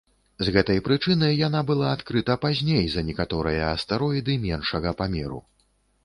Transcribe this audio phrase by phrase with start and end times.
[0.45, 5.39] З гэтай прычыны яна была адкрыта пазней за некаторыя астэроіды меншага памеру.